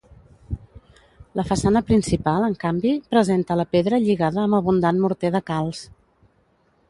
La 1.39 1.43
façana 1.49 1.81
principal, 1.89 2.47
en 2.47 2.55
canvi, 2.63 2.93
presenta 3.13 3.59
la 3.61 3.67
pedra 3.75 3.99
lligada 4.07 4.43
amb 4.45 4.59
abundant 4.61 5.03
morter 5.05 5.31
de 5.37 5.43
calç. 5.51 5.83